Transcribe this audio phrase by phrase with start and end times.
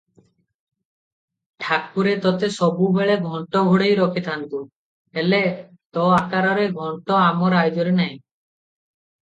[1.65, 4.63] ଠାକୁରେ ତତେ ସବୁବେଳେ ଘଣ୍ଟ ଘୋଡ଼େଇ ରଖିଥାନ୍ତୁ,
[5.19, 5.43] ହେଲେ
[5.99, 8.19] ତୋ ଆକାରର ଘଣ୍ଟ ଆମ ରାଇଜରେ କାହିଁ?